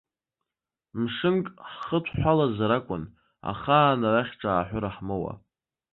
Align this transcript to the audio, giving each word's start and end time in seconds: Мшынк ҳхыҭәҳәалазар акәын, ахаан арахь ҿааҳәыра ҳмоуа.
Мшынк 1.01 1.45
ҳхыҭәҳәалазар 1.71 2.71
акәын, 2.77 3.03
ахаан 3.51 4.01
арахь 4.09 4.33
ҿааҳәыра 4.41 4.89
ҳмоуа. 4.95 5.33